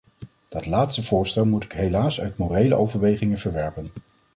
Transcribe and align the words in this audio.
Dat 0.49 0.65
laatste 0.65 1.03
voorstel 1.03 1.45
moet 1.45 1.63
ik 1.63 1.71
helaas 1.71 2.21
uit 2.21 2.37
morele 2.37 2.75
overwegingen 2.75 3.37
verwerpen. 3.37 3.87